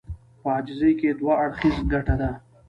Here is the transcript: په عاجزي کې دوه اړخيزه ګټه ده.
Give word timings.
په 0.41 0.47
عاجزي 0.53 0.91
کې 0.99 1.09
دوه 1.19 1.33
اړخيزه 1.43 1.81
ګټه 1.93 2.15
ده. 2.21 2.31